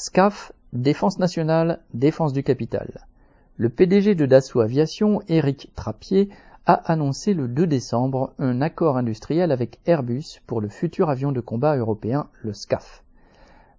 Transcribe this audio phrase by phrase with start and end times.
[0.00, 3.04] SCAF, Défense nationale, défense du capital.
[3.56, 6.28] Le PDG de Dassault Aviation, Éric Trappier,
[6.66, 11.40] a annoncé le 2 décembre un accord industriel avec Airbus pour le futur avion de
[11.40, 13.02] combat européen, le SCAF.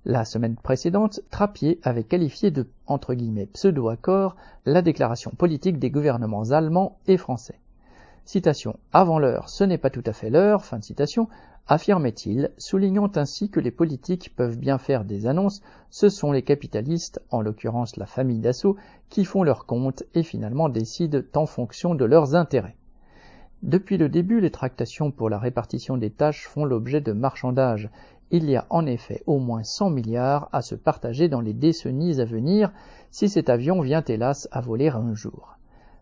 [0.03, 6.51] La semaine précédente, Trappier avait qualifié de entre guillemets pseudo-accord la déclaration politique des gouvernements
[6.51, 7.61] allemands et français.
[8.31, 11.29] Citation Avant l'heure, ce n'est pas tout à fait l'heure, fin de citation,
[11.67, 17.19] affirmait-il, soulignant ainsi que les politiques peuvent bien faire des annonces, ce sont les capitalistes,
[17.31, 18.77] en l'occurrence la famille d'assaut,
[19.09, 22.75] qui font leur compte et finalement décident en fonction de leurs intérêts.
[23.63, 27.89] Depuis le début, les tractations pour la répartition des tâches font l'objet de marchandages.
[28.29, 32.21] Il y a en effet au moins 100 milliards à se partager dans les décennies
[32.21, 32.71] à venir
[33.09, 35.58] si cet avion vient hélas à voler un jour.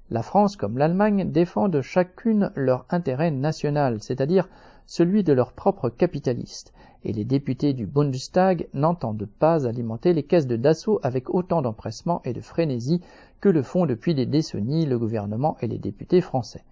[0.09, 4.47] La France comme l'Allemagne défendent chacune leur intérêt national, c'est-à-dire
[4.85, 6.71] celui de leurs propres capitalistes,
[7.03, 12.21] et les députés du Bundestag n'entendent pas alimenter les caisses de Dassault avec autant d'empressement
[12.23, 13.01] et de frénésie
[13.41, 16.63] que le font depuis des décennies le gouvernement et les députés français.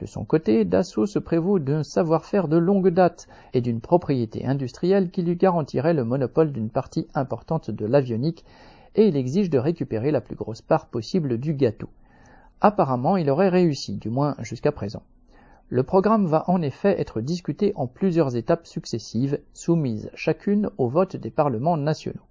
[0.00, 5.10] De son côté, Dassault se prévaut d'un savoir-faire de longue date et d'une propriété industrielle
[5.10, 8.44] qui lui garantirait le monopole d'une partie importante de l'avionique,
[8.96, 11.88] et il exige de récupérer la plus grosse part possible du gâteau.
[12.64, 15.02] Apparemment, il aurait réussi, du moins jusqu'à présent.
[15.68, 21.16] Le programme va en effet être discuté en plusieurs étapes successives, soumises chacune au vote
[21.16, 22.22] des parlements nationaux.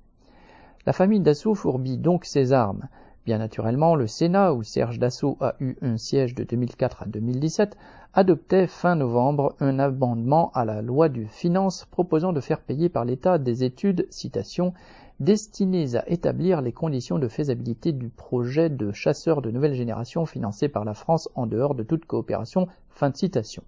[0.85, 2.87] La famille Dassault fourbit donc ses armes.
[3.23, 7.77] Bien naturellement, le Sénat, où Serge Dassault a eu un siège de 2004 à 2017,
[8.15, 13.05] adoptait fin novembre un amendement à la loi du finance proposant de faire payer par
[13.05, 14.73] l'État des études, citation,
[15.19, 20.67] destinées à établir les conditions de faisabilité du projet de chasseurs de nouvelle génération financé
[20.67, 22.67] par la France en dehors de toute coopération.
[22.89, 23.61] Fin de citation.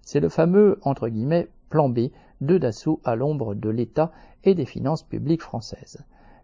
[0.00, 2.08] C'est le fameux, entre guillemets, plan B
[2.40, 4.10] de Dassault à l'ombre de l'État
[4.42, 6.02] et des finances publiques françaises.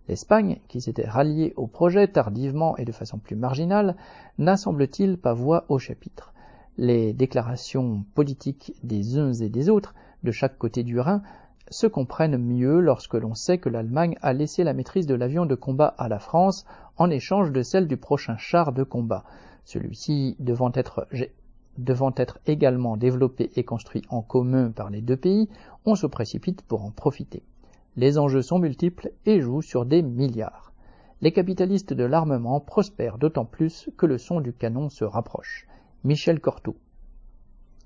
[0.09, 3.97] L'Espagne, qui s'était ralliée au projet tardivement et de façon plus marginale,
[4.39, 6.33] n'a semble-t-il pas voix au chapitre.
[6.79, 11.22] Les déclarations politiques des uns et des autres, de chaque côté du Rhin,
[11.71, 15.55] se comprennent mieux lorsque l'on sait que l'Allemagne a laissé la maîtrise de l'avion de
[15.55, 16.65] combat à la France
[16.97, 19.25] en échange de celle du prochain char de combat,
[19.65, 21.09] celui-ci devant être,
[21.78, 25.49] devant être également développé et construit en commun par les deux pays,
[25.84, 27.43] on se précipite pour en profiter.
[27.97, 30.73] Les enjeux sont multiples et jouent sur des milliards.
[31.23, 35.67] Les capitalistes de l'armement prospèrent d'autant plus que le son du canon se rapproche.
[36.05, 36.77] Michel Cortot